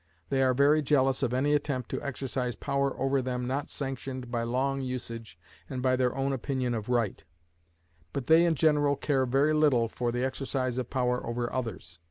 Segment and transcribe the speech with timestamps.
[0.29, 4.41] They are very jealous of any attempt to exercise power over them not sanctioned by
[4.41, 5.37] long usage
[5.69, 7.23] and by their own opinion of right;
[8.11, 11.99] but they in general care very little for the exercise of power over others.